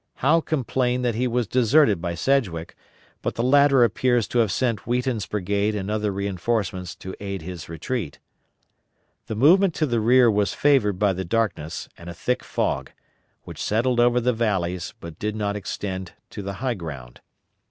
[0.15, 2.75] Howe complained that he was deserted by Sedgwick,
[3.21, 7.69] but the latter appears to have sent Wheaton's brigade and other reinforcements to aid his
[7.69, 8.17] retreat.
[9.27, 12.89] The movement to the rear was favored by the darkness and a thick fog,
[13.43, 17.21] which settled over the valleys, but did not extend to the high ground.